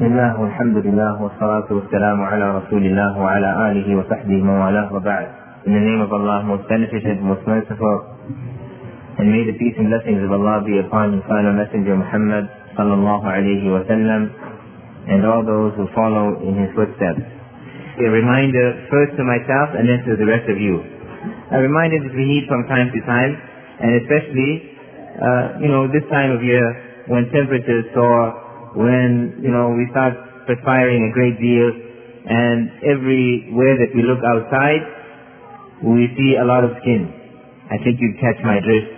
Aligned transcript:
بسم 0.00 0.04
الله 0.16 0.40
والحمد 0.40 0.76
لله 0.76 1.22
والصلاة 1.22 1.68
والسلام 1.70 2.22
على 2.22 2.46
رسول 2.58 2.82
الله 2.86 3.18
وعلى 3.18 3.50
آله 3.70 3.96
وصحبه 3.96 4.36
ومن 4.40 4.56
والاه 4.64 4.88
وبعد. 4.96 5.26
In 5.66 5.72
the 5.76 5.84
name 5.88 6.00
of 6.00 6.12
Allah, 6.12 6.42
most 6.42 6.64
beneficent, 6.68 7.20
most 7.20 7.44
merciful, 7.46 7.96
and 9.20 9.28
may 9.28 9.44
the 9.44 9.52
peace 9.60 9.76
and 9.76 9.92
blessings 9.92 10.24
of 10.24 10.32
Allah 10.32 10.64
be 10.64 10.80
upon 10.80 11.12
His 11.12 11.24
final 11.28 11.52
messenger 11.52 11.96
Muhammad 12.00 12.48
sallallahu 12.80 13.28
alayhi 13.28 13.68
wa 13.68 13.84
sallam, 13.84 14.32
and 15.12 15.20
all 15.28 15.44
those 15.44 15.76
who 15.76 15.84
follow 15.92 16.40
in 16.48 16.56
his 16.56 16.72
footsteps. 16.72 17.20
A 18.00 18.08
reminder 18.08 18.88
first 18.88 19.20
to 19.20 19.24
myself 19.24 19.76
and 19.76 19.84
then 19.84 20.00
to 20.08 20.16
the 20.16 20.24
rest 20.24 20.48
of 20.48 20.56
you. 20.56 20.80
A 21.52 21.60
reminder 21.60 22.00
that 22.08 22.14
we 22.16 22.24
heed 22.24 22.48
from 22.48 22.64
time 22.72 22.88
to 22.88 23.00
time, 23.04 23.36
and 23.84 24.00
especially, 24.00 24.52
uh, 25.20 25.44
you 25.60 25.68
know, 25.68 25.92
this 25.92 26.08
time 26.08 26.32
of 26.32 26.40
year 26.40 26.64
when 27.12 27.28
temperatures 27.28 27.84
soar, 27.92 28.48
when, 28.74 29.40
you 29.42 29.50
know, 29.50 29.74
we 29.74 29.86
start 29.90 30.14
perspiring 30.46 31.10
a 31.10 31.12
great 31.12 31.36
deal, 31.42 31.68
and 32.26 32.70
everywhere 32.86 33.74
that 33.82 33.90
we 33.94 34.02
look 34.02 34.22
outside, 34.22 34.82
we 35.82 36.12
see 36.14 36.36
a 36.36 36.44
lot 36.44 36.62
of 36.62 36.76
skin. 36.84 37.08
I 37.70 37.78
think 37.82 37.98
you 37.98 38.14
catch 38.20 38.38
my 38.44 38.60
drift. 38.60 38.92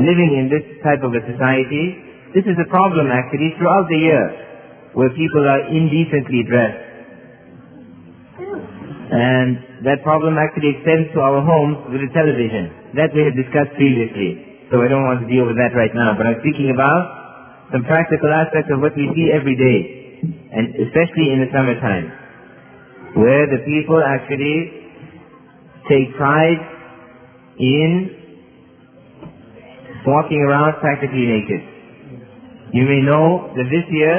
Living 0.00 0.30
in 0.36 0.50
this 0.50 0.66
type 0.82 1.00
of 1.06 1.14
a 1.14 1.22
society, 1.24 1.96
this 2.34 2.44
is 2.44 2.58
a 2.58 2.68
problem 2.68 3.08
actually 3.14 3.54
throughout 3.56 3.86
the 3.88 4.00
year, 4.00 4.24
where 4.92 5.10
people 5.14 5.46
are 5.46 5.70
indecently 5.70 6.42
dressed. 6.44 6.82
And 9.14 9.86
that 9.86 10.02
problem 10.02 10.34
actually 10.36 10.74
extends 10.74 11.14
to 11.14 11.20
our 11.22 11.38
homes 11.38 11.86
with 11.94 12.02
the 12.02 12.10
television. 12.10 12.96
That 12.98 13.14
we 13.14 13.22
have 13.22 13.38
discussed 13.38 13.78
previously. 13.78 14.66
So 14.72 14.82
I 14.82 14.88
don't 14.88 15.06
want 15.06 15.22
to 15.22 15.28
deal 15.30 15.46
with 15.46 15.54
that 15.54 15.70
right 15.76 15.94
now. 15.94 16.18
But 16.18 16.26
I'm 16.26 16.42
speaking 16.42 16.74
about 16.74 17.23
some 17.72 17.84
practical 17.84 18.32
aspects 18.32 18.68
of 18.72 18.80
what 18.80 18.96
we 18.96 19.08
see 19.14 19.32
every 19.32 19.56
day, 19.56 19.78
and 20.52 20.74
especially 20.84 21.32
in 21.32 21.40
the 21.40 21.48
summertime, 21.52 22.12
where 23.16 23.46
the 23.46 23.62
people 23.64 24.00
actually 24.02 24.84
take 25.88 26.16
pride 26.16 26.60
in 27.58 28.24
walking 30.06 30.40
around 30.40 30.80
practically 30.80 31.24
naked. 31.24 31.62
You 32.72 32.84
may 32.84 33.00
know 33.00 33.54
that 33.56 33.68
this 33.70 33.86
year 33.90 34.16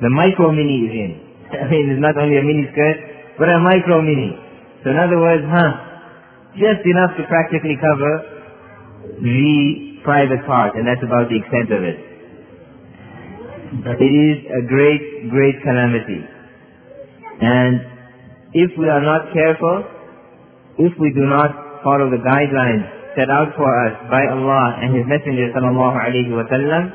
the 0.00 0.10
micro 0.10 0.50
mini 0.50 0.88
is 0.88 0.92
in. 0.96 1.10
I 1.60 1.68
mean, 1.70 1.90
it's 1.90 2.02
not 2.02 2.16
only 2.16 2.38
a 2.38 2.42
mini 2.42 2.66
skirt, 2.72 2.98
but 3.38 3.48
a 3.48 3.58
micro 3.60 4.02
mini. 4.02 4.32
So 4.82 4.90
in 4.90 4.96
other 4.96 5.20
words, 5.20 5.44
huh, 5.44 5.72
just 6.56 6.82
enough 6.88 7.14
to 7.20 7.22
practically 7.28 7.76
cover 7.76 8.12
the 9.20 10.00
private 10.02 10.40
part, 10.46 10.74
and 10.74 10.88
that's 10.88 11.02
about 11.04 11.28
the 11.28 11.36
extent 11.36 11.68
of 11.70 11.84
it. 11.84 12.09
It 13.70 14.02
is 14.02 14.38
a 14.50 14.62
great, 14.66 15.30
great 15.30 15.62
calamity. 15.62 16.26
And 17.40 17.80
if 18.52 18.70
we 18.76 18.88
are 18.90 19.00
not 19.00 19.30
careful, 19.32 19.84
if 20.78 20.92
we 20.98 21.14
do 21.14 21.22
not 21.30 21.82
follow 21.84 22.10
the 22.10 22.18
guidelines 22.18 23.14
set 23.14 23.30
out 23.30 23.54
for 23.54 23.70
us 23.86 23.94
by 24.10 24.26
Allah 24.26 24.74
and 24.82 24.94
His 24.98 25.06
Messenger 25.06 25.54
sallallahu 25.54 25.96
alaihi 26.02 26.34
wasallam, 26.34 26.90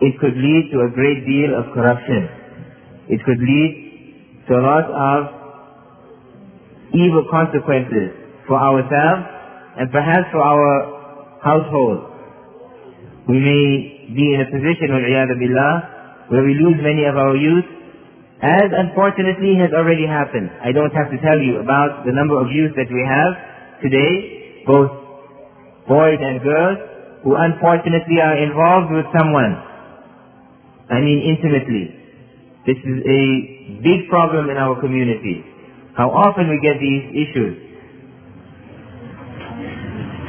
it 0.00 0.12
could 0.20 0.36
lead 0.36 0.68
to 0.72 0.84
a 0.84 0.90
great 0.92 1.24
deal 1.24 1.56
of 1.56 1.72
corruption. 1.72 2.28
It 3.08 3.24
could 3.24 3.40
lead 3.40 4.44
to 4.48 4.60
a 4.60 4.62
lot 4.62 4.86
of 4.92 5.20
evil 6.92 7.24
consequences 7.30 8.12
for 8.46 8.60
ourselves 8.60 9.24
and 9.80 9.90
perhaps 9.90 10.28
for 10.32 10.42
our 10.44 11.40
household. 11.42 12.07
We 13.28 13.36
may 13.36 14.08
be 14.16 14.24
in 14.32 14.40
a 14.40 14.48
position, 14.48 14.88
billah, 14.88 15.72
where 16.32 16.44
we 16.44 16.56
lose 16.56 16.80
many 16.80 17.04
of 17.04 17.16
our 17.20 17.36
youth, 17.36 17.68
as 18.40 18.72
unfortunately 18.72 19.60
has 19.60 19.68
already 19.76 20.08
happened. 20.08 20.48
I 20.64 20.72
don't 20.72 20.92
have 20.96 21.12
to 21.12 21.18
tell 21.20 21.36
you 21.36 21.60
about 21.60 22.08
the 22.08 22.12
number 22.16 22.40
of 22.40 22.48
youth 22.48 22.72
that 22.80 22.88
we 22.88 23.04
have 23.04 23.32
today, 23.84 24.64
both 24.64 24.88
boys 25.88 26.16
and 26.24 26.40
girls, 26.40 26.78
who 27.24 27.36
unfortunately 27.36 28.16
are 28.22 28.36
involved 28.40 28.96
with 28.96 29.04
someone. 29.12 29.60
I 30.88 31.00
mean 31.04 31.20
intimately. 31.20 31.98
This 32.64 32.80
is 32.80 32.98
a 33.04 33.22
big 33.84 34.08
problem 34.08 34.48
in 34.48 34.56
our 34.56 34.80
community. 34.80 35.44
How 35.96 36.08
often 36.08 36.48
we 36.48 36.60
get 36.64 36.80
these 36.80 37.04
issues. 37.12 37.54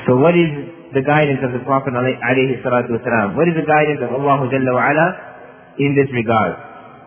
So 0.08 0.18
what 0.18 0.36
is 0.36 0.69
the 0.94 1.04
guidance 1.06 1.40
of 1.46 1.54
the 1.54 1.62
Prophet 1.66 1.94
alayhi 1.94 2.62
salatu 2.66 2.98
wasalam. 2.98 3.38
What 3.38 3.48
is 3.48 3.56
the 3.56 3.68
guidance 3.68 4.02
of 4.02 4.10
Allah 4.10 4.50
Jalla 4.50 4.74
wa 4.74 4.90
ala 4.90 5.08
in 5.78 5.94
this 5.94 6.10
regard? 6.14 6.58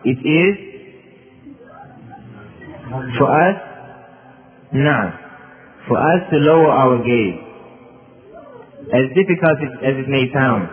It 0.07 0.19
is 0.23 0.53
for 3.17 3.27
us, 3.27 3.57
nah, 4.71 5.03
for 5.87 5.97
us 5.99 6.21
to 6.31 6.37
lower 6.37 6.71
our 6.71 7.03
gaze. 7.03 7.39
As 8.93 9.05
difficult 9.15 9.57
as 9.83 9.95
it 9.99 10.07
may 10.07 10.31
sound, 10.31 10.69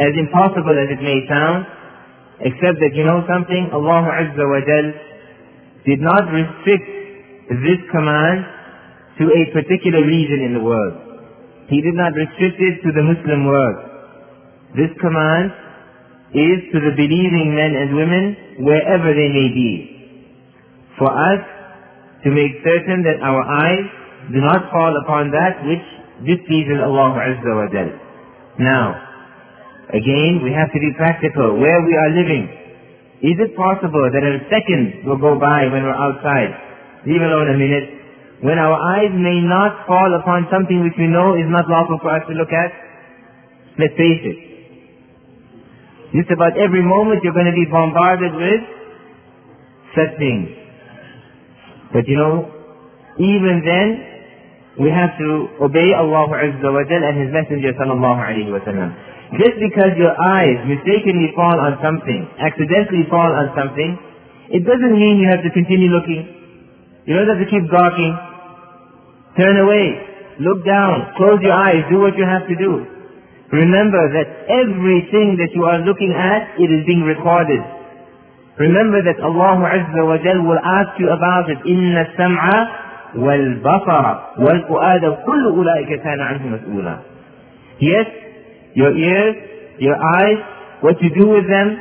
as 0.00 0.12
impossible 0.18 0.74
as 0.74 0.88
it 0.90 1.02
may 1.02 1.22
sound, 1.28 1.66
except 2.40 2.78
that 2.82 2.92
you 2.94 3.04
know 3.04 3.22
something, 3.30 3.70
Allah 3.72 4.06
Azza 4.22 4.44
wa 4.44 4.60
Jal 4.62 4.86
did 5.86 6.00
not 6.00 6.30
restrict 6.34 6.86
this 7.62 7.80
command 7.94 8.44
to 9.18 9.24
a 9.30 9.42
particular 9.54 10.04
region 10.04 10.42
in 10.42 10.54
the 10.54 10.60
world. 10.60 11.05
He 11.68 11.82
did 11.82 11.94
not 11.94 12.14
restrict 12.14 12.58
it 12.62 12.82
to 12.86 12.90
the 12.94 13.02
Muslim 13.02 13.46
world. 13.46 13.76
This 14.78 14.92
command 15.02 15.50
is 16.30 16.58
to 16.70 16.78
the 16.78 16.94
believing 16.94 17.54
men 17.54 17.72
and 17.74 17.88
women 17.94 18.24
wherever 18.62 19.10
they 19.14 19.30
may 19.30 19.48
be. 19.50 19.70
For 20.98 21.10
us 21.10 21.42
to 22.24 22.28
make 22.30 22.62
certain 22.62 23.02
that 23.02 23.18
our 23.22 23.42
eyes 23.42 23.86
do 24.32 24.40
not 24.42 24.70
fall 24.70 24.94
upon 25.02 25.30
that 25.30 25.62
which 25.66 25.86
displeases 26.26 26.78
Allah 26.82 27.18
Azza 27.18 27.52
wa 27.54 27.66
Jal. 27.70 27.90
Now, 28.58 28.86
again, 29.92 30.40
we 30.42 30.50
have 30.54 30.72
to 30.72 30.80
be 30.80 30.90
practical. 30.96 31.58
Where 31.58 31.82
we 31.82 31.94
are 31.94 32.10
living, 32.10 32.44
is 33.22 33.36
it 33.42 33.56
possible 33.56 34.06
that 34.12 34.22
a 34.22 34.38
second 34.50 35.06
will 35.06 35.18
go 35.18 35.38
by 35.38 35.66
when 35.72 35.82
we're 35.82 35.98
outside, 35.98 36.52
leave 37.06 37.22
alone 37.22 37.54
a 37.54 37.58
minute, 37.58 37.95
when 38.40 38.58
our 38.58 38.76
eyes 38.76 39.12
may 39.16 39.40
not 39.40 39.86
fall 39.86 40.12
upon 40.20 40.46
something 40.52 40.84
which 40.84 40.96
we 40.98 41.08
know 41.08 41.34
is 41.36 41.48
not 41.48 41.68
lawful 41.68 41.98
for 42.02 42.12
us 42.12 42.22
to 42.28 42.34
look 42.36 42.52
at, 42.52 42.70
let's 43.80 43.96
face 43.96 44.22
it. 44.24 44.38
Just 46.12 46.30
about 46.30 46.56
every 46.56 46.84
moment 46.84 47.24
you're 47.24 47.34
going 47.36 47.48
to 47.48 47.56
be 47.56 47.66
bombarded 47.70 48.32
with 48.36 48.60
such 49.96 50.12
things. 50.20 50.52
But 51.92 52.04
you 52.06 52.16
know, 52.16 52.52
even 53.16 53.64
then, 53.64 53.88
we 54.76 54.92
have 54.92 55.16
to 55.16 55.28
obey 55.64 55.96
Allah 55.96 56.28
Azza 56.36 56.68
wa 56.68 56.84
Jal 56.84 57.00
and 57.00 57.16
His 57.16 57.32
Messenger 57.32 57.72
sallallahu 57.80 58.20
alayhi 58.20 58.52
Wasallam. 58.52 58.92
Just 59.40 59.56
because 59.56 59.96
your 59.96 60.12
eyes 60.12 60.60
mistakenly 60.68 61.32
fall 61.34 61.56
on 61.56 61.80
something, 61.80 62.28
accidentally 62.36 63.08
fall 63.08 63.32
on 63.32 63.50
something, 63.56 63.96
it 64.52 64.62
doesn't 64.62 64.94
mean 64.94 65.16
you 65.18 65.32
have 65.32 65.42
to 65.42 65.50
continue 65.50 65.88
looking. 65.88 66.35
You 67.05 67.15
don't 67.17 67.29
have 67.33 67.41
to 67.41 67.49
keep 67.49 67.65
gawking. 67.71 68.13
Turn 69.37 69.57
away. 69.57 69.87
Look 70.39 70.65
down. 70.65 71.13
Close 71.17 71.39
your 71.41 71.53
eyes. 71.53 71.85
Do 71.89 71.99
what 71.99 72.17
you 72.17 72.25
have 72.25 72.47
to 72.47 72.55
do. 72.55 72.85
Remember 73.51 73.99
that 74.15 74.27
everything 74.47 75.35
that 75.41 75.51
you 75.51 75.65
are 75.67 75.79
looking 75.83 76.15
at, 76.15 76.55
it 76.55 76.69
is 76.71 76.87
being 76.87 77.03
recorded. 77.03 77.59
Remember 78.59 79.03
that 79.03 79.19
Allah 79.19 79.59
Azza 79.59 80.01
wa 80.07 80.15
Jal 80.23 80.39
will 80.47 80.59
ask 80.61 80.95
you 80.99 81.09
about 81.11 81.49
it. 81.49 81.59
إِنَّ 81.67 81.91
السَّمْعَ 81.91 82.43
وَالْبَصَرَ 83.15 84.05
وَالْفُؤَادَ 84.39 85.03
كُلُّ 85.27 85.43
أُولَٰئِكَ 85.51 85.91
كَانَ 86.03 86.19
عَنْهُ 86.21 86.43
مَسْئُولًا 86.47 86.95
Yes, 87.79 88.05
your 88.73 88.95
ears, 88.95 89.35
your 89.79 89.95
eyes, 89.95 90.37
what 90.81 90.95
you 91.01 91.09
do 91.09 91.27
with 91.27 91.47
them, 91.49 91.77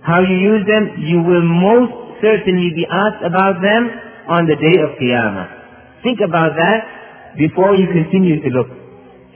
how 0.00 0.20
you 0.20 0.36
use 0.36 0.66
them, 0.66 1.04
you 1.04 1.20
will 1.20 1.42
most 1.42 1.92
certainly 2.22 2.70
be 2.74 2.86
asked 2.88 3.24
about 3.24 3.60
them 3.60 3.90
on 4.27 4.45
the 4.45 4.55
day 4.55 4.75
of 4.83 4.99
Qiyamah. 4.99 6.03
Think 6.03 6.19
about 6.21 6.53
that 6.55 6.79
before 7.37 7.75
you 7.75 7.87
continue 7.87 8.41
to 8.43 8.49
look. 8.51 8.69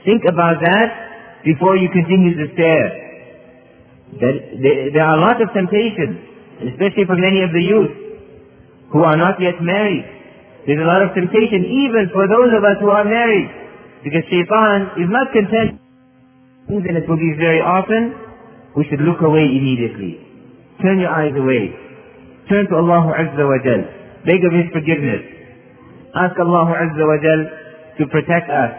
Think 0.04 0.22
about 0.28 0.60
that 0.60 1.42
before 1.44 1.76
you 1.76 1.88
continue 1.90 2.34
to 2.36 2.46
stare. 2.54 2.88
There, 4.12 5.02
are 5.02 5.16
a 5.16 5.22
lot 5.22 5.40
of 5.40 5.48
temptations, 5.56 6.68
especially 6.68 7.08
for 7.08 7.16
many 7.16 7.42
of 7.42 7.50
the 7.50 7.64
youth 7.64 7.94
who 8.92 9.00
are 9.02 9.16
not 9.16 9.40
yet 9.40 9.56
married. 9.60 10.04
There's 10.66 10.82
a 10.82 10.86
lot 10.86 11.02
of 11.02 11.16
temptation 11.16 11.64
even 11.64 12.12
for 12.12 12.28
those 12.28 12.52
of 12.52 12.62
us 12.62 12.76
who 12.78 12.90
are 12.90 13.04
married. 13.04 13.48
Because 14.04 14.22
shaitan 14.28 14.98
is 14.98 15.08
not 15.08 15.32
content 15.32 15.80
in 16.68 16.94
its 16.96 17.06
boogies 17.06 17.38
very 17.38 17.62
often. 17.62 18.14
We 18.76 18.84
should 18.90 19.00
look 19.00 19.22
away 19.22 19.46
immediately. 19.46 20.20
Turn 20.82 20.98
your 20.98 21.10
eyes 21.10 21.34
away. 21.34 21.70
Turn 22.48 22.66
to 22.68 22.74
Allah 22.76 23.14
Azza 23.14 23.44
wa 23.46 23.58
Jal. 23.62 24.01
Beg 24.26 24.40
of 24.44 24.52
His 24.54 24.68
forgiveness. 24.70 25.22
Ask 26.14 26.38
Allah 26.38 26.68
Azza 26.70 27.04
wa 27.08 27.18
Jal 27.18 27.40
to 27.98 28.02
protect 28.12 28.48
us, 28.48 28.72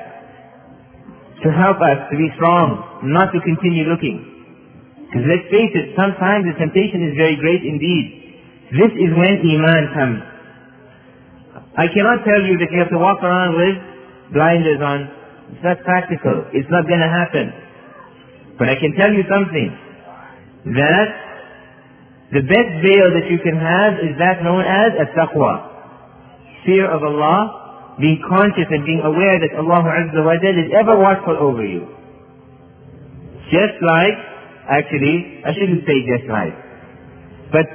to 1.44 1.50
help 1.52 1.78
us 1.82 2.00
to 2.12 2.16
be 2.18 2.30
strong, 2.38 3.04
not 3.10 3.34
to 3.34 3.40
continue 3.42 3.90
looking. 3.90 4.22
Because 5.10 5.26
let's 5.30 5.48
face 5.54 5.74
it, 5.78 5.94
sometimes 5.94 6.46
the 6.50 6.58
temptation 6.58 7.06
is 7.06 7.14
very 7.14 7.38
great 7.38 7.62
indeed. 7.62 8.06
This 8.74 8.94
is 8.98 9.12
when 9.14 9.42
Iman 9.42 9.84
comes. 9.94 10.22
I 11.78 11.86
cannot 11.90 12.26
tell 12.26 12.42
you 12.42 12.58
that 12.58 12.70
you 12.70 12.80
have 12.82 12.90
to 12.90 13.02
walk 13.02 13.22
around 13.22 13.58
with 13.58 13.78
blinders 14.34 14.82
on. 14.82 15.00
It's 15.54 15.62
not 15.62 15.78
practical. 15.86 16.50
It's 16.54 16.70
not 16.70 16.90
going 16.90 17.02
to 17.02 17.10
happen. 17.10 17.54
But 18.58 18.70
I 18.70 18.76
can 18.78 18.94
tell 18.98 19.14
you 19.14 19.22
something. 19.30 19.70
That 20.74 21.10
the 22.34 22.42
best 22.42 22.72
veil 22.82 23.08
that 23.14 23.30
you 23.30 23.38
can 23.46 23.58
have 23.62 23.94
is 24.02 24.18
that 24.18 24.42
known 24.42 24.66
as 24.66 24.92
a 24.98 25.06
taqwa. 25.14 25.70
Fear 26.66 26.90
of 26.90 27.04
Allah, 27.04 27.96
being 28.02 28.18
conscious 28.26 28.66
and 28.74 28.82
being 28.86 29.06
aware 29.06 29.38
that 29.38 29.54
Allah 29.54 29.86
Azza 29.86 30.26
wa 30.26 30.34
is 30.34 30.70
ever 30.74 30.98
watchful 30.98 31.38
over 31.38 31.62
you. 31.62 31.86
Just 33.54 33.78
like, 33.86 34.18
actually, 34.66 35.46
I 35.46 35.54
shouldn't 35.54 35.86
say 35.86 35.98
just 36.10 36.26
like, 36.26 36.58
but 37.54 37.70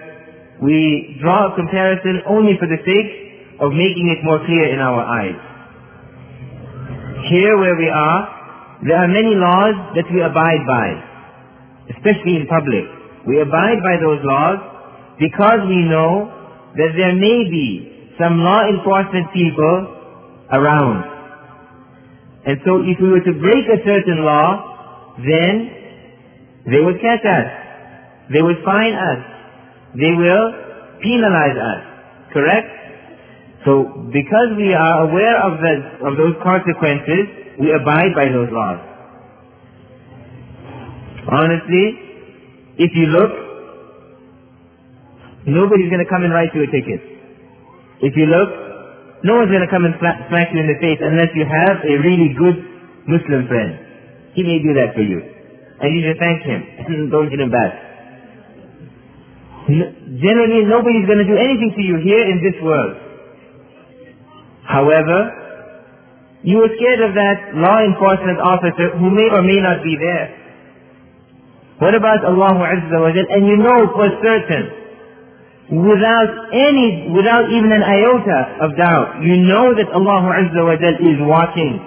we 0.59 1.19
draw 1.23 1.53
a 1.53 1.55
comparison 1.55 2.27
only 2.27 2.59
for 2.59 2.67
the 2.67 2.83
sake 2.83 3.63
of 3.63 3.71
making 3.71 4.11
it 4.11 4.27
more 4.27 4.43
clear 4.43 4.75
in 4.75 4.81
our 4.83 5.07
eyes. 5.07 5.39
Here 7.31 7.55
where 7.59 7.77
we 7.79 7.87
are, 7.87 8.21
there 8.83 8.99
are 8.99 9.07
many 9.07 9.39
laws 9.39 9.95
that 9.95 10.11
we 10.11 10.19
abide 10.19 10.67
by, 10.67 10.89
especially 11.95 12.43
in 12.43 12.47
public. 12.51 12.98
We 13.27 13.41
abide 13.41 13.81
by 13.83 13.97
those 14.01 14.21
laws 14.23 14.59
because 15.19 15.61
we 15.67 15.83
know 15.89 16.31
that 16.77 16.93
there 16.97 17.15
may 17.15 17.49
be 17.51 18.15
some 18.21 18.39
law 18.43 18.63
enforcement 18.67 19.33
people 19.33 19.77
around. 20.53 21.05
And 22.47 22.59
so 22.65 22.81
if 22.83 22.97
we 23.01 23.09
were 23.11 23.21
to 23.21 23.35
break 23.41 23.65
a 23.67 23.79
certain 23.85 24.25
law, 24.25 25.15
then 25.19 25.53
they 26.71 26.81
would 26.81 27.01
catch 27.01 27.25
us. 27.25 27.49
They 28.33 28.43
would 28.43 28.63
fine 28.65 28.95
us. 28.95 29.21
They 29.95 30.13
will 30.13 30.47
penalize 31.03 31.59
us. 31.59 31.81
Correct? 32.33 32.69
So 33.65 34.07
because 34.13 34.57
we 34.57 34.73
are 34.75 35.09
aware 35.09 35.37
of, 35.43 35.59
the, 35.61 35.75
of 36.07 36.17
those 36.17 36.37
consequences, 36.43 37.57
we 37.59 37.73
abide 37.75 38.15
by 38.15 38.31
those 38.31 38.49
laws. 38.53 38.81
Honestly, 41.29 42.08
if 42.79 42.91
you 42.95 43.07
look, 43.11 43.33
nobody's 45.47 45.91
going 45.91 46.03
to 46.03 46.11
come 46.11 46.23
and 46.23 46.33
write 46.33 46.55
you 46.55 46.63
a 46.63 46.71
ticket. 46.71 47.03
If 48.01 48.15
you 48.15 48.27
look, 48.31 48.51
no 49.27 49.43
one's 49.43 49.51
going 49.51 49.67
to 49.67 49.73
come 49.73 49.83
and 49.83 49.99
smack 49.99 50.55
you 50.55 50.63
in 50.63 50.71
the 50.71 50.79
face 50.79 51.03
unless 51.03 51.35
you 51.35 51.43
have 51.43 51.83
a 51.83 51.95
really 51.99 52.31
good 52.39 52.57
Muslim 53.11 53.51
friend. 53.51 53.71
He 54.39 54.47
may 54.47 54.63
do 54.63 54.71
that 54.79 54.95
for 54.95 55.03
you. 55.03 55.19
And 55.83 55.91
you 55.95 56.07
just 56.07 56.23
thank 56.23 56.47
him. 56.47 57.11
Don't 57.15 57.31
get 57.31 57.43
him 57.43 57.51
back. 57.51 57.89
Generally, 59.69 60.65
nobody's 60.71 61.05
going 61.05 61.19
to 61.19 61.29
do 61.29 61.37
anything 61.37 61.75
to 61.77 61.83
you 61.83 61.99
here 62.01 62.25
in 62.31 62.39
this 62.41 62.57
world. 62.63 62.95
However, 64.65 65.19
you 66.43 66.63
are 66.63 66.71
scared 66.79 67.03
of 67.03 67.13
that 67.19 67.59
law 67.59 67.83
enforcement 67.83 68.39
officer 68.39 68.97
who 68.97 69.11
may 69.11 69.29
or 69.29 69.43
may 69.43 69.59
not 69.61 69.83
be 69.83 69.99
there. 69.99 70.48
What 71.79 71.95
about 71.95 72.27
Allah 72.27 72.59
Azza 72.59 72.97
wa 72.99 73.15
And 73.15 73.47
you 73.47 73.57
know 73.63 73.87
for 73.95 74.11
certain, 74.19 74.65
without 75.79 76.31
any, 76.51 77.07
without 77.15 77.47
even 77.55 77.71
an 77.71 77.87
iota 77.87 78.67
of 78.67 78.75
doubt, 78.75 79.23
you 79.23 79.47
know 79.47 79.71
that 79.79 79.87
Allah 79.95 80.23
Azza 80.43 80.61
wa 80.67 80.75
is 80.75 81.19
watching. 81.23 81.79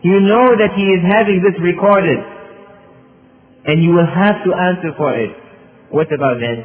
You 0.00 0.20
know 0.24 0.56
that 0.56 0.72
he 0.72 0.84
is 0.96 1.04
having 1.04 1.44
this 1.44 1.60
recorded. 1.60 2.16
And 3.68 3.84
you 3.84 3.92
will 3.92 4.08
have 4.08 4.40
to 4.48 4.50
answer 4.56 4.96
for 4.96 5.12
it. 5.12 5.28
What 5.92 6.08
about 6.08 6.40
then? 6.40 6.64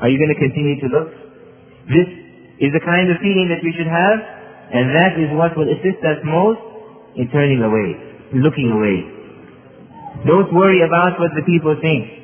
Are 0.00 0.08
you 0.08 0.16
going 0.16 0.32
to 0.32 0.40
continue 0.40 0.80
to 0.80 0.88
look? 0.88 1.08
This 1.92 2.08
is 2.64 2.72
the 2.72 2.80
kind 2.80 3.12
of 3.12 3.20
feeling 3.20 3.52
that 3.52 3.60
we 3.60 3.76
should 3.76 3.90
have, 3.90 4.18
and 4.72 4.96
that 4.96 5.20
is 5.20 5.28
what 5.36 5.52
will 5.52 5.68
assist 5.68 6.00
us 6.00 6.16
most 6.24 6.60
in 7.20 7.28
turning 7.28 7.60
away, 7.60 7.92
looking 8.40 8.72
away. 8.72 9.11
Don't 10.26 10.50
worry 10.54 10.84
about 10.84 11.18
what 11.18 11.32
the 11.34 11.42
people 11.42 11.74
think. 11.80 12.22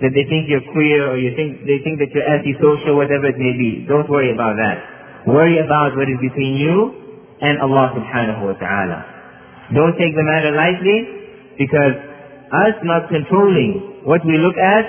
That 0.00 0.10
they 0.10 0.26
think 0.26 0.50
you're 0.50 0.64
queer 0.74 1.10
or 1.10 1.16
you 1.18 1.34
think 1.38 1.66
they 1.66 1.78
think 1.86 2.02
that 2.02 2.10
you're 2.10 2.26
antisocial, 2.26 2.98
whatever 2.98 3.30
it 3.30 3.38
may 3.38 3.54
be. 3.54 3.86
Don't 3.86 4.08
worry 4.10 4.34
about 4.34 4.58
that. 4.58 5.26
Worry 5.26 5.58
about 5.62 5.94
what 5.96 6.10
is 6.10 6.18
between 6.18 6.58
you 6.58 6.76
and 7.40 7.62
Allah 7.62 7.94
subhanahu 7.94 8.42
wa 8.42 8.56
ta'ala. 8.58 8.98
Don't 9.72 9.96
take 9.96 10.12
the 10.12 10.26
matter 10.26 10.52
lightly 10.52 10.98
because 11.56 11.94
us 12.52 12.76
not 12.84 13.08
controlling 13.08 14.02
what 14.04 14.20
we 14.26 14.36
look 14.36 14.58
at, 14.58 14.84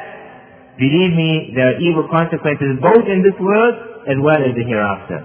believe 0.78 1.14
me, 1.16 1.54
there 1.56 1.76
are 1.76 1.78
evil 1.80 2.08
consequences 2.12 2.76
both 2.82 3.06
in 3.08 3.24
this 3.24 3.38
world 3.40 3.76
as 4.10 4.18
well 4.20 4.42
as 4.42 4.52
the 4.58 4.66
hereafter. 4.66 5.24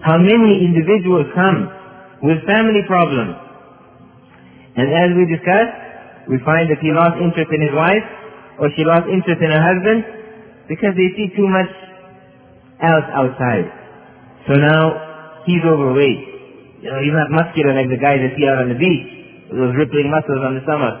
How 0.00 0.16
many 0.16 0.64
individuals 0.64 1.28
come 1.34 1.68
with 2.24 2.40
family 2.48 2.82
problems 2.88 3.36
and 4.74 4.90
as 4.90 5.14
we 5.14 5.22
discussed, 5.30 5.83
we 6.28 6.40
find 6.44 6.70
that 6.72 6.80
he 6.80 6.90
lost 6.92 7.20
interest 7.20 7.50
in 7.52 7.60
his 7.60 7.74
wife 7.76 8.04
or 8.58 8.70
she 8.72 8.82
lost 8.86 9.08
interest 9.10 9.40
in 9.42 9.50
her 9.50 9.62
husband 9.62 9.98
because 10.68 10.96
they 10.96 11.10
see 11.16 11.28
too 11.36 11.48
much 11.48 11.68
else 12.80 13.06
outside. 13.12 13.66
So 14.48 14.56
now 14.56 15.42
he's 15.44 15.64
overweight. 15.64 16.80
You 16.84 16.92
know, 16.92 17.00
he's 17.00 17.16
not 17.16 17.32
muscular 17.32 17.72
like 17.72 17.88
the 17.88 18.00
guys 18.00 18.20
that 18.20 18.36
see 18.36 18.44
out 18.44 18.60
on 18.60 18.68
the 18.68 18.76
beach, 18.76 19.48
with 19.48 19.56
those 19.56 19.74
rippling 19.76 20.12
muscles 20.12 20.40
on 20.44 20.52
the 20.56 20.62
stomach, 20.68 20.96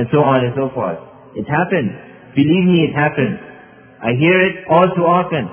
and 0.00 0.04
so 0.08 0.24
on 0.24 0.44
and 0.44 0.52
so 0.56 0.72
forth. 0.72 0.96
It 1.36 1.44
happens. 1.44 1.92
Believe 2.32 2.64
me, 2.64 2.88
it 2.88 2.94
happens. 2.96 3.36
I 4.00 4.16
hear 4.16 4.36
it 4.40 4.64
all 4.68 4.88
too 4.96 5.04
often. 5.04 5.44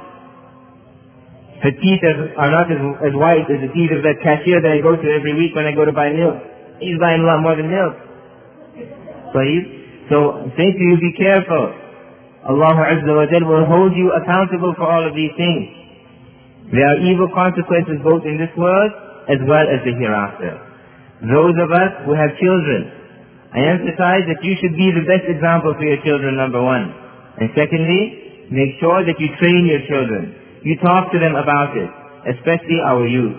Her 1.64 1.72
teeth 1.72 2.04
are 2.04 2.52
not 2.52 2.68
as, 2.68 2.80
as 3.08 3.14
white 3.16 3.48
as 3.48 3.60
the 3.64 3.72
teeth 3.72 3.92
of 3.96 4.04
that 4.04 4.20
cashier 4.20 4.60
that 4.60 4.72
I 4.72 4.80
go 4.84 4.96
to 5.00 5.08
every 5.08 5.36
week 5.36 5.56
when 5.56 5.64
I 5.64 5.72
go 5.72 5.88
to 5.88 5.96
buy 5.96 6.12
milk. 6.12 6.40
He's 6.80 7.00
buying 7.00 7.24
a 7.24 7.28
lot 7.28 7.40
more 7.40 7.56
than 7.56 7.72
milk. 7.72 7.96
So 9.34 10.46
I'm 10.46 10.52
to 10.54 10.84
you, 10.84 10.98
be 11.02 11.14
careful. 11.18 11.66
Allah 12.44 12.76
Azza 12.76 13.08
wa 13.08 13.26
will 13.50 13.66
hold 13.66 13.96
you 13.96 14.12
accountable 14.14 14.76
for 14.78 14.86
all 14.86 15.08
of 15.08 15.16
these 15.16 15.32
things. 15.40 15.84
There 16.76 16.86
are 16.86 17.00
evil 17.02 17.32
consequences 17.34 18.04
both 18.04 18.26
in 18.26 18.38
this 18.38 18.52
world 18.58 18.92
as 19.32 19.40
well 19.48 19.64
as 19.64 19.80
the 19.88 19.96
hereafter. 19.96 20.60
Those 21.24 21.56
of 21.56 21.72
us 21.72 21.92
who 22.04 22.14
have 22.14 22.36
children, 22.36 22.92
I 23.56 23.80
emphasize 23.80 24.28
that 24.28 24.44
you 24.44 24.54
should 24.60 24.76
be 24.76 24.92
the 24.92 25.08
best 25.08 25.24
example 25.30 25.72
for 25.78 25.86
your 25.86 26.04
children, 26.04 26.36
number 26.36 26.60
one. 26.60 26.92
And 27.40 27.50
secondly, 27.56 28.50
make 28.52 28.75
sure 28.84 29.06
that 29.08 29.16
you 29.18 29.30
train 29.40 29.63
your 29.66 29.82
children. 29.88 30.36
You 30.68 30.75
talk 30.84 31.12
to 31.16 31.20
them 31.20 31.40
about 31.40 31.78
it, 31.80 31.90
especially 32.38 32.80
our 32.84 33.08
youth. 33.08 33.38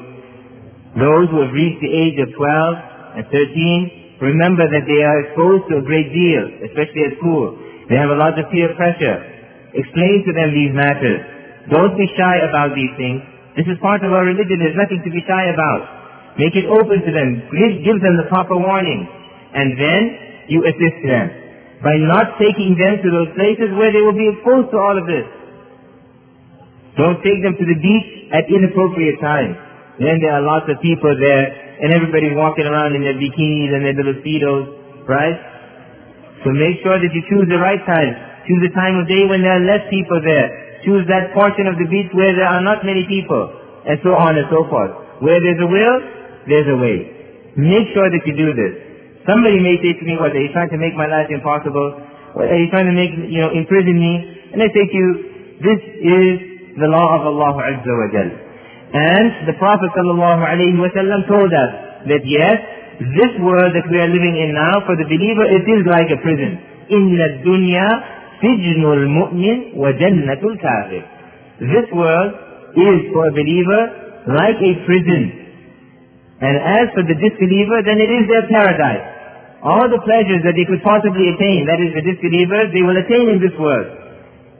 Those 0.96 1.28
who 1.28 1.44
have 1.44 1.52
reached 1.52 1.82
the 1.82 1.92
age 1.92 2.16
of 2.22 2.32
12 2.34 3.20
and 3.20 3.24
13, 3.28 4.03
remember 4.20 4.66
that 4.68 4.86
they 4.86 5.02
are 5.02 5.18
exposed 5.26 5.70
to 5.70 5.80
a 5.80 5.84
great 5.84 6.12
deal, 6.14 6.44
especially 6.70 7.02
at 7.10 7.18
school. 7.18 7.58
They 7.88 7.98
have 7.98 8.10
a 8.10 8.18
lot 8.18 8.38
of 8.38 8.46
peer 8.50 8.70
pressure. 8.78 9.18
Explain 9.74 10.22
to 10.26 10.32
them 10.32 10.54
these 10.54 10.72
matters. 10.74 11.20
Don't 11.70 11.96
be 11.98 12.06
shy 12.14 12.36
about 12.46 12.76
these 12.76 12.94
things. 12.94 13.20
This 13.56 13.66
is 13.66 13.78
part 13.82 14.02
of 14.06 14.12
our 14.12 14.26
religion. 14.26 14.58
There's 14.58 14.78
nothing 14.78 15.02
to 15.02 15.10
be 15.10 15.22
shy 15.26 15.44
about. 15.50 16.36
Make 16.38 16.54
it 16.58 16.66
open 16.66 16.98
to 17.02 17.10
them. 17.14 17.46
Give, 17.50 17.72
give 17.86 17.98
them 18.02 18.18
the 18.18 18.26
proper 18.30 18.58
warning. 18.58 19.06
And 19.54 19.78
then 19.78 20.00
you 20.50 20.66
assist 20.66 20.98
them. 21.06 21.26
By 21.82 21.94
not 22.00 22.38
taking 22.38 22.74
them 22.74 23.02
to 23.02 23.08
those 23.10 23.30
places 23.38 23.70
where 23.78 23.92
they 23.94 24.02
will 24.02 24.16
be 24.16 24.30
exposed 24.30 24.70
to 24.74 24.78
all 24.78 24.96
of 24.98 25.06
this. 25.06 25.26
Don't 26.98 27.18
take 27.22 27.42
them 27.42 27.54
to 27.58 27.64
the 27.66 27.78
beach 27.78 28.08
at 28.30 28.46
inappropriate 28.50 29.18
times. 29.20 29.58
Then 29.98 30.18
there 30.18 30.34
are 30.34 30.42
lots 30.42 30.66
of 30.66 30.80
people 30.82 31.12
there 31.18 31.46
and 31.82 31.94
everybody's 31.94 32.34
walking 32.34 32.66
around 32.66 32.94
in 32.94 33.02
their 33.02 33.18
bikinis 33.18 33.70
and 33.74 33.82
their 33.84 33.94
little 33.94 34.18
speedos, 34.22 34.64
right? 35.06 35.36
So 36.42 36.50
make 36.50 36.82
sure 36.82 36.98
that 36.98 37.10
you 37.10 37.22
choose 37.30 37.46
the 37.46 37.58
right 37.62 37.80
time. 37.86 38.12
Choose 38.46 38.62
the 38.68 38.74
time 38.76 39.00
of 39.00 39.08
day 39.08 39.24
when 39.24 39.40
there 39.40 39.56
are 39.56 39.64
less 39.64 39.86
people 39.88 40.20
there 40.20 40.64
choose 40.84 41.08
that 41.08 41.32
portion 41.32 41.66
of 41.66 41.80
the 41.80 41.88
beach 41.88 42.12
where 42.12 42.36
there 42.36 42.46
are 42.46 42.60
not 42.60 42.84
many 42.84 43.08
people, 43.08 43.48
and 43.88 43.96
so 44.04 44.12
on 44.14 44.36
and 44.36 44.46
so 44.52 44.68
forth. 44.68 44.92
Where 45.24 45.40
there's 45.40 45.60
a 45.64 45.68
will, 45.68 45.96
there's 46.46 46.68
a 46.68 46.78
way. 46.78 46.96
Make 47.56 47.88
sure 47.96 48.08
that 48.12 48.22
you 48.28 48.34
do 48.36 48.52
this. 48.52 48.72
Somebody 49.24 49.58
may 49.64 49.80
say 49.80 49.96
to 49.96 50.04
me, 50.04 50.20
what, 50.20 50.36
are 50.36 50.44
you 50.44 50.52
trying 50.52 50.68
to 50.68 50.76
make 50.78 50.92
my 50.94 51.08
life 51.08 51.32
impossible, 51.32 51.96
What, 52.36 52.52
are 52.52 52.60
you 52.60 52.68
trying 52.68 52.92
to 52.92 52.96
make, 52.96 53.16
you 53.16 53.40
know, 53.40 53.50
imprison 53.56 53.96
me, 53.96 54.12
and 54.52 54.60
I 54.60 54.68
say 54.68 54.84
to 54.84 54.96
you, 54.96 55.10
this 55.64 55.80
is 55.80 56.32
the 56.76 56.88
law 56.92 57.16
of 57.16 57.24
Allah 57.24 57.56
Azza 57.56 57.92
wa 57.96 58.08
Jal. 58.12 58.28
And 58.93 59.47
the 59.47 59.55
Prophet 59.61 59.89
sallallahu 59.93 60.41
alayhi 60.41 60.77
wa 60.79 60.89
sallam 60.97 61.27
told 61.29 61.51
us 61.53 61.71
that 62.09 62.23
yes, 62.25 62.57
this 63.15 63.33
world 63.39 63.71
that 63.75 63.85
we 63.89 63.97
are 64.01 64.09
living 64.09 64.35
in 64.37 64.53
now, 64.53 64.81
for 64.85 64.97
the 64.97 65.05
believer, 65.05 65.45
it 65.45 65.65
is 65.65 65.81
like 65.85 66.09
a 66.09 66.19
prison. 66.19 66.57
In 66.89 67.15
the 67.15 67.29
dunya 67.45 67.87
سجن 68.41 68.83
المؤمن 68.85 69.57
وجنة 69.75 70.41
الكافر. 70.43 71.01
This 71.59 71.87
world 71.91 72.31
is 72.75 72.99
for 73.11 73.27
a 73.27 73.31
believer 73.31 73.81
like 74.27 74.59
a 74.63 74.73
prison. 74.87 75.23
And 76.39 76.55
as 76.55 76.87
for 76.95 77.03
the 77.03 77.19
disbeliever, 77.19 77.83
then 77.83 77.99
it 77.99 78.07
is 78.07 78.23
their 78.31 78.47
paradise. 78.47 79.03
All 79.61 79.91
the 79.91 79.99
pleasures 80.07 80.39
that 80.47 80.55
they 80.55 80.63
could 80.63 80.79
possibly 80.83 81.35
attain, 81.35 81.67
that 81.67 81.83
is 81.83 81.91
the 81.91 81.99
disbelievers, 81.99 82.71
they 82.71 82.79
will 82.79 82.95
attain 82.95 83.27
in 83.27 83.39
this 83.43 83.51
world. 83.59 83.87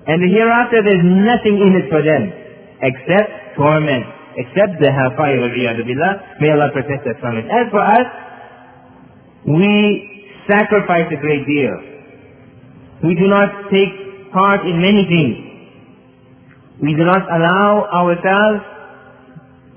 And 0.07 0.19
the 0.19 0.27
hereafter 0.27 0.83
there's 0.83 1.07
nothing 1.07 1.55
in 1.55 1.71
it 1.79 1.87
for 1.87 2.03
them 2.03 2.35
except 2.83 3.55
torment, 3.55 4.03
except 4.36 4.80
the 4.80 4.90
hellfire, 4.90 5.44
of 5.44 5.52
billah. 5.52 6.12
May 6.40 6.50
Allah 6.50 6.70
protect 6.72 7.06
us 7.06 7.16
from 7.20 7.38
it. 7.38 7.46
As 7.46 7.66
for 7.70 7.82
us, 7.82 8.08
we 9.46 9.70
sacrifice 10.48 11.08
a 11.12 11.20
great 11.20 11.46
deal. 11.46 11.74
We 13.04 13.14
do 13.14 13.28
not 13.28 13.70
take 13.70 14.32
part 14.32 14.66
in 14.66 14.80
many 14.80 15.04
things. 15.06 15.36
We 16.82 16.94
do 16.94 17.04
not 17.04 17.22
allow 17.28 17.86
ourselves 17.92 18.60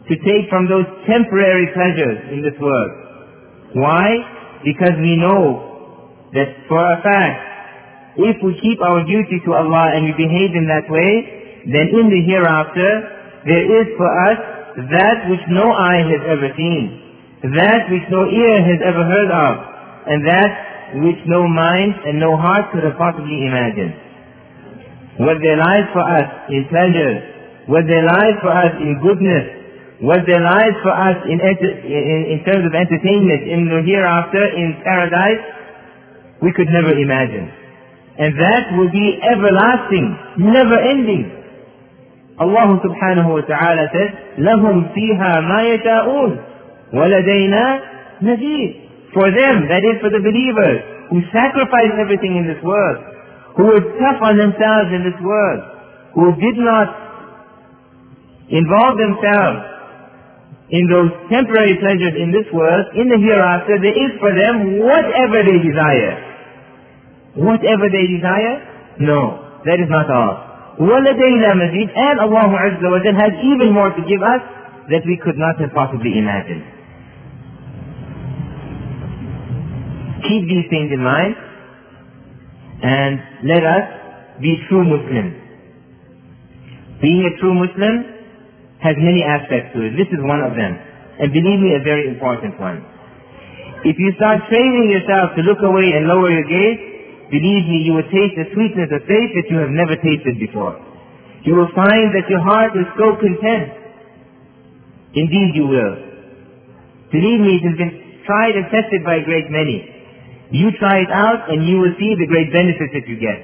to 0.09 0.13
take 0.23 0.49
from 0.49 0.67
those 0.67 0.87
temporary 1.05 1.67
pleasures 1.75 2.31
in 2.31 2.41
this 2.41 2.57
world. 2.59 2.91
Why? 3.73 4.37
because 4.63 4.95
we 4.97 5.17
know 5.17 6.19
that 6.33 6.49
for 6.67 6.81
a 6.81 6.97
fact, 7.01 7.39
if 8.17 8.37
we 8.41 8.57
keep 8.61 8.81
our 8.81 9.05
duty 9.05 9.37
to 9.45 9.53
Allah 9.53 9.93
and 9.93 10.09
we 10.09 10.13
behave 10.17 10.51
in 10.57 10.65
that 10.67 10.89
way, 10.89 11.63
then 11.69 11.87
in 11.93 12.09
the 12.09 12.21
hereafter, 12.25 12.91
there 13.47 13.65
is 13.81 13.87
for 13.95 14.09
us 14.29 14.39
that 14.91 15.17
which 15.31 15.41
no 15.49 15.71
eye 15.71 16.03
has 16.05 16.21
ever 16.27 16.49
seen, 16.53 16.83
that 17.55 17.87
which 17.89 18.05
no 18.11 18.27
ear 18.27 18.55
has 18.61 18.79
ever 18.83 19.03
heard 19.07 19.31
of, 19.31 19.53
and 20.05 20.19
that 20.27 20.51
which 21.03 21.19
no 21.25 21.47
mind 21.47 21.95
and 22.05 22.19
no 22.19 22.35
heart 22.37 22.71
could 22.71 22.83
have 22.83 22.95
possibly 22.99 23.47
imagined. 23.47 23.95
What 25.17 25.41
there 25.41 25.57
lies 25.57 25.87
for 25.91 26.05
us 26.05 26.27
in 26.51 26.67
pleasures, 26.69 27.19
what 27.65 27.83
there 27.89 28.05
lies 28.05 28.37
for 28.39 28.53
us 28.53 28.71
in 28.79 28.99
goodness, 29.01 29.45
what 29.99 30.21
there 30.29 30.43
lies 30.43 30.77
for 30.85 30.93
us 30.93 31.17
in, 31.25 31.41
in, 31.41 32.37
in 32.37 32.39
terms 32.45 32.63
of 32.69 32.73
entertainment 32.75 33.41
in 33.49 33.65
the 33.65 33.81
hereafter, 33.81 34.43
in 34.53 34.77
paradise, 34.85 35.41
we 36.41 36.53
could 36.53 36.69
never 36.69 36.93
imagine. 36.93 37.49
And 38.17 38.33
that 38.37 38.63
will 38.77 38.91
be 38.93 39.17
everlasting, 39.25 40.07
never 40.37 40.77
ending. 40.77 41.25
Allah 42.40 42.68
subhanahu 42.80 43.30
wa 43.38 43.44
ta'ala 43.44 43.84
says, 43.92 44.10
لَهُمْ 44.40 44.76
فِيهَا 44.96 45.32
مَا 45.44 45.60
يَشَاءُونَ 45.76 46.30
وَلَدَيْنَا 46.92 47.64
نَذِيرٌ 48.22 48.68
For 49.12 49.28
them, 49.30 49.68
that 49.68 49.84
is 49.84 50.00
for 50.00 50.08
the 50.08 50.20
believers, 50.24 50.80
who 51.12 51.20
sacrifice 51.28 51.92
everything 52.00 52.40
in 52.40 52.48
this 52.48 52.62
world, 52.64 52.98
who 53.56 53.64
were 53.68 53.84
tough 54.00 54.18
on 54.24 54.40
themselves 54.40 54.88
in 54.96 55.04
this 55.04 55.18
world, 55.20 55.60
who 56.16 56.32
did 56.40 56.56
not 56.56 56.88
involve 58.48 58.96
themselves 58.96 59.72
in 60.72 60.88
those 60.88 61.12
temporary 61.28 61.76
pleasures 61.76 62.16
in 62.16 62.32
this 62.32 62.48
world, 62.52 62.96
in 62.96 63.12
the 63.12 63.20
hereafter, 63.20 63.76
there 63.76 63.92
is 63.92 64.12
for 64.16 64.32
them 64.32 64.80
whatever 64.80 65.44
they 65.44 65.60
desire. 65.60 66.16
Whatever 67.36 67.92
they 67.92 68.08
desire? 68.08 68.56
No, 69.00 69.60
that 69.68 69.76
is 69.80 69.88
not 69.92 70.08
all. 70.08 70.45
وَلَدَيْنَا 70.80 71.50
مَزِيدٌ 71.52 71.88
And 71.94 72.20
Allah 72.20 72.48
Azza 72.48 72.88
wa 72.88 72.98
has 72.98 73.32
even 73.44 73.72
more 73.72 73.90
to 73.90 74.02
give 74.08 74.22
us 74.22 74.42
that 74.90 75.02
we 75.06 75.20
could 75.22 75.36
not 75.36 75.60
have 75.60 75.70
possibly 75.74 76.18
imagined. 76.18 76.64
Keep 80.26 80.42
these 80.48 80.66
things 80.70 80.90
in 80.92 81.02
mind 81.02 81.34
and 82.82 83.20
let 83.44 83.62
us 83.62 83.84
be 84.40 84.58
true 84.68 84.82
Muslims. 84.82 85.38
Being 87.02 87.26
a 87.26 87.32
true 87.38 87.54
Muslim 87.54 87.94
has 88.82 88.94
many 88.98 89.22
aspects 89.22 89.74
to 89.74 89.82
it. 89.86 89.94
This 89.94 90.10
is 90.10 90.18
one 90.22 90.42
of 90.42 90.54
them. 90.58 90.72
And 91.18 91.30
believe 91.30 91.60
me, 91.60 91.74
a 91.78 91.82
very 91.82 92.08
important 92.08 92.58
one. 92.58 92.82
If 93.84 93.98
you 93.98 94.14
start 94.16 94.46
training 94.48 94.90
yourself 94.90 95.34
to 95.36 95.42
look 95.42 95.58
away 95.62 95.94
and 95.94 96.06
lower 96.06 96.30
your 96.30 96.46
gaze, 96.46 96.78
believe 97.29 97.63
me, 97.67 97.83
you 97.83 97.93
will 97.93 98.09
taste 98.09 98.35
the 98.35 98.47
sweetness 98.53 98.89
of 98.91 99.01
faith 99.07 99.29
that 99.35 99.47
you 99.49 99.57
have 99.59 99.73
never 99.73 99.95
tasted 99.99 100.39
before. 100.39 100.75
You 101.43 101.55
will 101.55 101.71
find 101.75 102.11
that 102.15 102.27
your 102.27 102.43
heart 102.43 102.75
is 102.75 102.87
so 102.97 103.15
content. 103.19 103.67
Indeed 105.15 105.55
you 105.55 105.67
will. 105.67 105.95
Believe 107.11 107.39
me, 107.39 107.59
it 107.59 107.63
has 107.67 107.77
been 107.77 107.93
tried 108.27 108.55
and 108.59 108.67
tested 108.67 109.03
by 109.03 109.19
a 109.19 109.23
great 109.23 109.47
many. 109.49 109.83
You 110.51 110.71
try 110.79 111.03
it 111.03 111.11
out 111.11 111.51
and 111.51 111.67
you 111.67 111.79
will 111.79 111.95
see 111.99 112.15
the 112.19 112.27
great 112.27 112.51
benefits 112.51 112.91
that 112.91 113.07
you 113.07 113.19
get. 113.19 113.39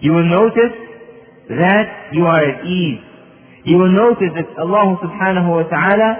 You 0.00 0.12
will 0.12 0.28
notice 0.28 0.76
that 1.48 2.12
you 2.12 2.24
are 2.24 2.44
at 2.44 2.64
ease 2.64 3.10
you 3.64 3.76
will 3.76 3.92
notice 3.92 4.32
that 4.32 4.48
Allah 4.56 4.96
subhanahu 5.04 5.48
wa 5.52 5.64
ta'ala 5.68 6.10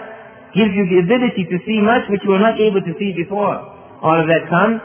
gives 0.52 0.76
you 0.76 0.85
the 0.92 0.99
ability 1.09 1.49
to 1.49 1.57
see 1.64 1.80
much 1.80 2.04
which 2.12 2.21
you 2.25 2.37
were 2.37 2.42
not 2.42 2.61
able 2.61 2.85
to 2.85 2.92
see 3.00 3.16
before. 3.16 3.57
All 4.04 4.16
of 4.21 4.28
that 4.28 4.45
comes 4.52 4.76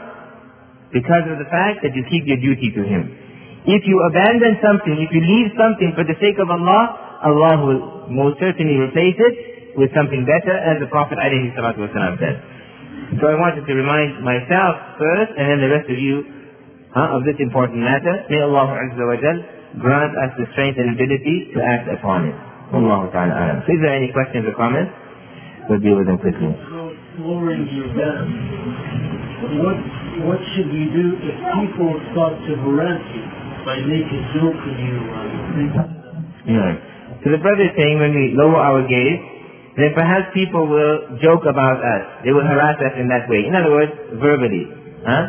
because 0.92 1.24
of 1.30 1.38
the 1.38 1.48
fact 1.50 1.82
that 1.82 1.94
you 1.94 2.02
keep 2.10 2.26
your 2.26 2.38
duty 2.38 2.70
to 2.74 2.82
Him. 2.86 3.10
If 3.66 3.82
you 3.82 3.96
abandon 4.10 4.62
something, 4.62 4.94
if 5.02 5.10
you 5.10 5.22
leave 5.22 5.50
something 5.58 5.90
for 5.98 6.06
the 6.06 6.14
sake 6.22 6.38
of 6.38 6.46
Allah, 6.46 7.18
Allah 7.26 7.54
will 7.66 7.80
most 8.14 8.38
certainly 8.38 8.78
replace 8.78 9.18
it 9.18 9.34
with 9.74 9.90
something 9.92 10.22
better, 10.22 10.54
as 10.54 10.78
the 10.78 10.86
Prophet 10.86 11.18
ﷺ 11.18 12.22
said. 12.22 12.36
So 13.20 13.26
I 13.26 13.36
wanted 13.36 13.66
to 13.66 13.74
remind 13.74 14.22
myself 14.22 14.98
first, 14.98 15.34
and 15.36 15.44
then 15.50 15.58
the 15.60 15.70
rest 15.70 15.90
of 15.90 15.98
you, 15.98 16.24
huh, 16.94 17.18
of 17.18 17.26
this 17.26 17.36
important 17.42 17.82
matter. 17.82 18.24
May 18.30 18.40
Allah 18.40 18.78
grant 19.78 20.12
us 20.16 20.32
the 20.38 20.46
strength 20.54 20.78
and 20.78 20.94
ability 20.96 21.52
to 21.54 21.58
act 21.60 21.90
upon 21.92 22.30
it. 22.30 22.36
Allah 22.72 23.06
ta'ala. 23.12 23.62
So 23.62 23.70
if 23.74 23.78
there 23.82 23.92
are 23.94 24.00
any 24.00 24.10
questions 24.10 24.42
or 24.48 24.54
comments, 24.58 24.90
we'll 25.68 25.78
deal 25.78 25.98
with 25.98 26.06
them 26.06 26.18
quickly. 26.18 26.50
Lowering 27.20 27.68
your 27.70 27.90
gun. 27.94 28.26
What, 29.62 29.78
what 30.27 30.39
should 30.53 30.69
we 30.69 30.85
do 30.91 31.05
if 31.23 31.35
people 31.59 31.91
start 32.11 32.35
to 32.47 32.51
harass 32.61 33.01
you 33.15 33.25
by 33.65 33.77
making 33.85 34.21
joke 34.35 34.59
of 34.59 34.75
you 34.79 36.01
yeah. 36.45 36.73
So 37.21 37.29
the 37.29 37.37
brother 37.37 37.69
is 37.69 37.73
saying 37.77 38.01
when 38.01 38.13
we 38.17 38.33
lower 38.33 38.57
our 38.57 38.81
gaze, 38.89 39.21
then 39.77 39.93
perhaps 39.93 40.33
people 40.33 40.65
will 40.65 41.21
joke 41.21 41.45
about 41.45 41.77
us. 41.79 42.25
They 42.25 42.33
will 42.33 42.45
harass 42.45 42.81
us 42.81 42.97
in 42.97 43.07
that 43.13 43.29
way. 43.29 43.45
In 43.45 43.53
other 43.53 43.71
words, 43.71 43.93
verbally. 44.17 44.65
Huh? 45.05 45.23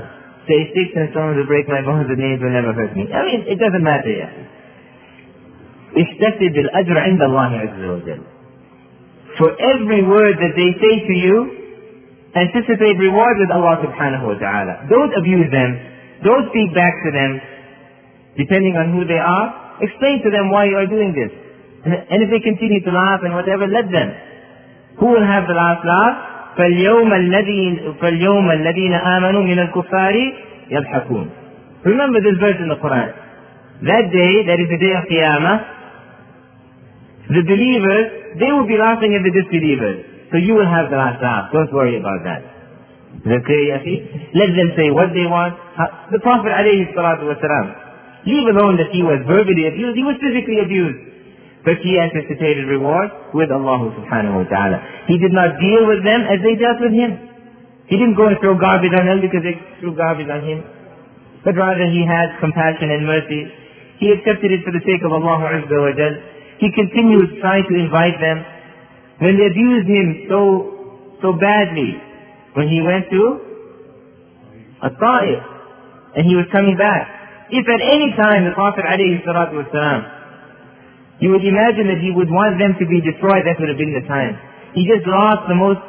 Say 0.49 0.73
sticks 0.73 0.97
and 0.97 1.13
stones 1.15 1.39
will 1.39 1.47
break 1.47 1.69
my 1.69 1.85
bones, 1.85 2.09
but 2.09 2.19
names 2.19 2.43
will 2.43 2.51
never 2.51 2.73
hurt 2.73 2.97
me. 2.97 3.07
I 3.13 3.23
mean, 3.23 3.47
it 3.47 3.59
doesn't 3.61 3.85
matter 3.85 4.11
yet. 4.11 4.35
احتسب 5.93 6.57
الأجر 6.57 6.99
عند 6.99 7.23
الله 7.23 7.51
عز 7.61 7.85
وجل. 7.85 8.21
For 9.39 9.51
every 9.61 10.03
word 10.03 10.37
that 10.41 10.53
they 10.57 10.71
say 10.81 10.95
to 11.07 11.13
you, 11.13 11.56
anticipate 12.35 12.97
reward 12.99 13.37
with 13.39 13.51
Allah 13.53 13.83
subhanahu 13.85 14.25
wa 14.25 14.37
ta'ala. 14.41 14.89
Don't 14.89 15.13
abuse 15.17 15.51
them. 15.53 15.71
Don't 16.25 16.49
speak 16.51 16.73
back 16.75 16.95
to 17.05 17.11
them, 17.11 17.41
depending 18.39 18.77
on 18.79 18.95
who 18.95 19.05
they 19.05 19.19
are. 19.19 19.79
Explain 19.83 20.23
to 20.23 20.31
them 20.31 20.51
why 20.51 20.71
you 20.71 20.77
are 20.79 20.87
doing 20.87 21.13
this. 21.13 21.33
And 21.85 22.23
if 22.23 22.31
they 22.31 22.39
continue 22.39 22.81
to 22.87 22.93
laugh 22.95 23.21
and 23.27 23.35
whatever, 23.35 23.67
let 23.67 23.91
them. 23.91 24.09
Who 25.03 25.07
will 25.19 25.27
have 25.27 25.47
the 25.51 25.55
last 25.55 25.83
laugh? 25.85 26.29
فاليوم 26.57 27.13
الذين 27.13 27.95
فاليوم 28.01 28.51
الذين 28.51 28.93
آمنوا 28.93 29.43
من 29.43 29.59
الكفار 29.59 30.15
يضحكون. 30.71 31.31
Remember 31.85 32.21
this 32.21 32.37
verse 32.39 32.57
in 32.61 32.69
the 32.69 32.77
Quran. 32.77 33.09
That 33.89 34.13
day, 34.13 34.45
that 34.47 34.61
is 34.61 34.69
the 34.69 34.79
day 34.79 34.93
of 34.93 35.05
Qiyamah, 35.09 35.57
the 37.29 37.43
believers, 37.43 38.37
they 38.39 38.53
will 38.53 38.67
be 38.69 38.77
laughing 38.77 39.15
at 39.17 39.23
the 39.25 39.33
disbelievers. 39.33 40.06
So 40.32 40.38
you 40.38 40.54
will 40.56 40.68
have 40.68 40.92
the 40.92 41.00
last 41.00 41.24
laugh. 41.24 41.52
Don't 41.56 41.72
worry 41.72 41.96
about 42.00 42.24
that. 42.28 42.42
Is 43.18 43.24
that. 43.24 43.84
Let 44.36 44.50
them 44.54 44.70
say 44.76 44.92
what 44.92 45.10
they 45.16 45.26
want. 45.26 45.56
The 46.12 46.20
Prophet 46.20 46.52
alayhi 46.52 46.92
salatu 46.94 47.26
wasalam, 47.32 47.66
leave 48.28 48.46
alone 48.52 48.78
that 48.78 48.92
he 48.92 49.02
was 49.02 49.24
verbally 49.26 49.68
abused, 49.68 49.96
he 49.96 50.04
was 50.04 50.20
physically 50.20 50.60
abused. 50.60 51.00
But 51.66 51.84
he 51.84 52.00
anticipated 52.00 52.68
reward 52.68 53.12
with 53.34 53.52
Allah 53.52 53.92
subhanahu 53.92 54.44
wa 54.44 54.48
ta'ala. 54.48 54.78
He 55.08 55.18
did 55.20 55.34
not 55.36 55.60
deal 55.60 55.84
with 55.88 56.04
them 56.06 56.24
as 56.30 56.40
they 56.40 56.56
dealt 56.56 56.80
with 56.80 56.96
him. 56.96 57.12
He 57.88 57.96
didn't 58.00 58.16
go 58.16 58.28
and 58.28 58.40
throw 58.40 58.56
garbage 58.56 58.96
on 58.96 59.04
them 59.08 59.20
because 59.20 59.44
they 59.44 59.56
threw 59.80 59.96
garbage 59.96 60.28
on 60.32 60.44
him. 60.44 60.64
But 61.44 61.56
rather 61.56 61.88
he 61.88 62.04
had 62.08 62.40
compassion 62.40 62.92
and 62.92 63.08
mercy. 63.08 63.52
He 64.00 64.12
accepted 64.12 64.52
it 64.52 64.64
for 64.64 64.72
the 64.72 64.84
sake 64.84 65.02
of 65.04 65.12
Allah 65.12 65.40
Azza 65.60 65.78
wa 65.80 65.92
Jal. 65.96 66.14
He 66.60 66.72
continued 66.72 67.40
trying 67.40 67.66
to 67.68 67.76
invite 67.76 68.20
them. 68.20 68.44
When 69.20 69.34
they 69.38 69.48
abused 69.50 69.90
him 69.90 70.08
so, 70.30 70.40
so 71.22 71.34
badly, 71.34 71.98
when 72.54 72.70
he 72.70 72.82
went 72.82 73.10
to 73.10 73.22
a 74.86 74.90
Ta'if, 74.94 75.44
and 76.18 76.24
he 76.26 76.36
was 76.38 76.46
coming 76.54 76.78
back, 76.78 77.50
if 77.50 77.66
at 77.66 77.82
any 77.82 78.14
time 78.14 78.46
the 78.46 78.54
Prophet 78.54 78.86
ﷺ, 78.86 80.00
you 81.20 81.34
would 81.34 81.42
imagine 81.42 81.90
that 81.90 81.98
he 81.98 82.14
would 82.14 82.30
want 82.30 82.62
them 82.62 82.78
to 82.78 82.86
be 82.86 83.02
destroyed, 83.02 83.42
that 83.46 83.58
would 83.58 83.70
have 83.70 83.82
been 83.82 83.98
the 83.98 84.06
time. 84.06 84.38
He 84.78 84.86
just 84.86 85.08
lost 85.10 85.50
the 85.50 85.58
most 85.58 85.82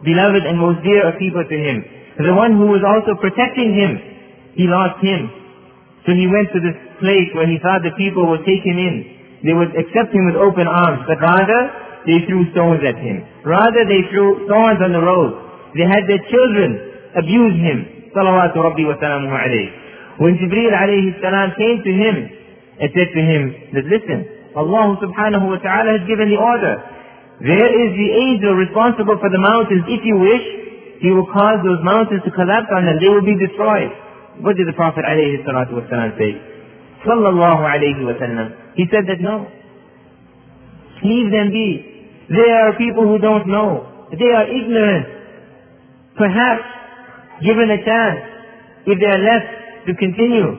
beloved 0.00 0.48
and 0.48 0.56
most 0.56 0.80
dear 0.80 1.04
of 1.04 1.20
people 1.20 1.44
to 1.44 1.56
him. 1.56 1.84
The 2.16 2.32
one 2.32 2.56
who 2.56 2.72
was 2.72 2.80
also 2.80 3.12
protecting 3.20 3.76
him, 3.76 3.92
he 4.56 4.64
lost 4.64 5.04
him. 5.04 5.28
So 6.08 6.16
he 6.16 6.24
went 6.24 6.48
to 6.56 6.60
this 6.64 6.76
place 6.96 7.28
where 7.36 7.44
he 7.44 7.60
thought 7.60 7.84
the 7.84 7.92
people 8.00 8.24
would 8.32 8.48
take 8.48 8.64
him 8.64 8.80
in 8.80 9.20
they 9.42 9.56
would 9.56 9.72
accept 9.72 10.12
him 10.12 10.28
with 10.28 10.36
open 10.36 10.68
arms, 10.68 11.08
but 11.08 11.16
rather 11.20 11.60
they 12.06 12.24
threw 12.28 12.48
stones 12.52 12.80
at 12.86 12.96
him. 12.96 13.24
Rather, 13.44 13.84
they 13.84 14.02
threw 14.08 14.46
stones 14.48 14.80
on 14.80 14.92
the 14.92 15.02
road. 15.02 15.36
They 15.76 15.86
had 15.86 16.04
their 16.08 16.22
children 16.32 16.70
abuse 17.16 17.56
him. 17.60 17.78
Salawatu 18.16 18.58
Rabbi 18.58 18.84
wa. 18.86 18.96
When 20.20 20.36
Jibreel 20.36 20.74
alayhi 20.74 21.16
salam 21.22 21.54
came 21.56 21.80
to 21.80 21.92
him 21.92 22.14
and 22.80 22.88
said 22.92 23.08
to 23.14 23.20
him 23.22 23.42
that, 23.72 23.84
listen, 23.88 24.18
Allah 24.56 24.98
subhanahu 24.98 25.46
wa 25.46 25.58
ta'ala 25.62 25.96
has 26.00 26.04
given 26.10 26.28
the 26.28 26.40
order. 26.40 26.74
There 27.40 27.70
is 27.72 27.90
the 27.96 28.08
angel 28.20 28.52
responsible 28.58 29.16
for 29.16 29.30
the 29.32 29.40
mountains. 29.40 29.88
If 29.88 30.04
you 30.04 30.18
wish, 30.20 30.44
he 31.00 31.08
will 31.08 31.24
cause 31.32 31.64
those 31.64 31.80
mountains 31.80 32.20
to 32.28 32.30
collapse 32.36 32.68
on 32.68 32.84
them. 32.84 33.00
They 33.00 33.08
will 33.08 33.24
be 33.24 33.38
destroyed. 33.40 33.88
What 34.44 34.56
did 34.60 34.68
the 34.68 34.76
Prophet 34.76 35.08
alayhi 35.08 35.40
salatu 35.46 35.80
wa 35.80 35.84
salam 35.88 36.12
say? 36.20 36.36
Sallallahu 37.06 37.62
alayhi 37.64 38.04
wa 38.04 38.12
sallam. 38.20 38.76
He 38.76 38.84
said 38.92 39.08
that 39.08 39.20
no. 39.24 39.48
Leave 41.00 41.32
them 41.32 41.48
be. 41.48 41.89
They 42.30 42.50
are 42.54 42.78
people 42.78 43.10
who 43.10 43.18
don't 43.18 43.50
know. 43.50 44.06
They 44.14 44.30
are 44.30 44.46
ignorant. 44.46 45.06
Perhaps, 46.14 46.62
given 47.42 47.66
a 47.70 47.78
chance, 47.82 48.20
if 48.86 48.96
they 49.02 49.10
are 49.10 49.22
left 49.22 49.50
to 49.90 49.92
continue, 49.98 50.50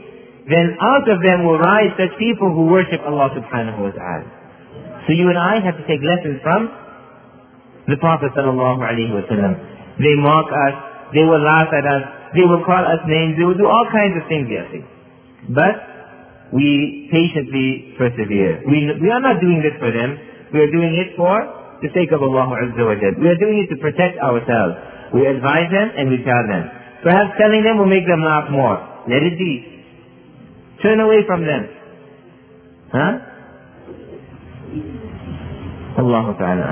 then 0.51 0.75
out 0.83 1.07
of 1.07 1.23
them 1.23 1.47
will 1.47 1.59
rise 1.59 1.95
such 1.95 2.11
people 2.19 2.51
who 2.51 2.67
worship 2.67 2.99
Allah 3.07 3.31
subhanahu 3.31 3.79
wa 3.87 3.91
ta'ala. 3.95 4.27
So 5.07 5.13
you 5.15 5.31
and 5.31 5.39
I 5.39 5.63
have 5.63 5.79
to 5.79 5.85
take 5.87 6.03
lessons 6.03 6.43
from 6.43 6.67
the 7.87 7.95
Prophet 8.03 8.35
sallallahu 8.35 8.83
alayhi 8.83 9.15
wa 9.15 9.23
sallam. 9.31 9.55
They 9.95 10.15
mock 10.19 10.51
us, 10.51 10.75
they 11.15 11.23
will 11.23 11.39
laugh 11.39 11.71
at 11.71 11.87
us, 11.87 12.03
they 12.35 12.43
will 12.43 12.63
call 12.67 12.83
us 12.83 12.99
names, 13.07 13.39
they 13.39 13.47
will 13.47 13.57
do 13.57 13.67
all 13.67 13.87
kinds 13.91 14.19
of 14.19 14.27
things, 14.27 14.47
yes. 14.51 14.67
But 15.55 15.75
we 16.51 17.07
patiently 17.11 17.95
persevere. 17.95 18.67
We, 18.67 18.91
we 18.99 19.07
are 19.07 19.23
not 19.23 19.39
doing 19.39 19.63
this 19.63 19.75
for 19.79 19.91
them. 19.91 20.19
We 20.51 20.59
are 20.59 20.71
doing 20.71 20.99
it 20.99 21.15
for 21.15 21.60
the 21.81 21.89
sake 21.93 22.11
of 22.13 22.21
Allah 22.21 22.47
Azza 22.61 22.83
wa 22.85 22.95
Jal. 22.95 23.13
We 23.17 23.27
are 23.27 23.39
doing 23.41 23.65
it 23.65 23.69
to 23.73 23.77
protect 23.81 24.17
ourselves. 24.21 24.73
We 25.13 25.25
advise 25.27 25.69
them 25.73 25.87
and 25.97 26.09
we 26.09 26.23
tell 26.23 26.45
them. 26.47 26.63
Perhaps 27.03 27.35
telling 27.41 27.63
them 27.65 27.77
will 27.77 27.89
make 27.89 28.05
them 28.05 28.21
laugh 28.21 28.47
more. 28.49 28.77
Let 29.09 29.25
it 29.25 29.37
be. 29.37 29.53
Turn 30.81 30.99
away 30.99 31.25
from 31.25 31.41
them. 31.45 31.63
Huh? 32.93 33.13
Allah 36.01 36.25
Ta'ala 36.37 36.65